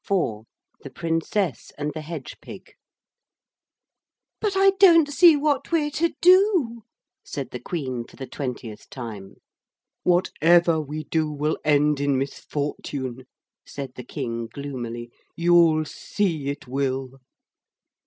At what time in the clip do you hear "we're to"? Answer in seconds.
5.71-6.15